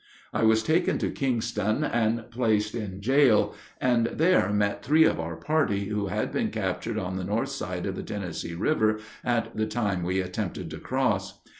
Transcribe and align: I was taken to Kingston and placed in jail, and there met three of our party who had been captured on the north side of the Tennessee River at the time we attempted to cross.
I 0.33 0.41
was 0.41 0.63
taken 0.63 0.97
to 0.97 1.11
Kingston 1.11 1.83
and 1.83 2.31
placed 2.31 2.73
in 2.73 3.01
jail, 3.01 3.53
and 3.79 4.07
there 4.07 4.51
met 4.51 4.83
three 4.83 5.03
of 5.05 5.19
our 5.19 5.35
party 5.35 5.89
who 5.89 6.07
had 6.07 6.31
been 6.31 6.49
captured 6.49 6.97
on 6.97 7.17
the 7.17 7.23
north 7.23 7.49
side 7.49 7.85
of 7.85 7.95
the 7.95 8.01
Tennessee 8.01 8.55
River 8.55 8.97
at 9.23 9.55
the 9.55 9.67
time 9.67 10.01
we 10.01 10.19
attempted 10.19 10.71
to 10.71 10.79
cross. 10.79 11.39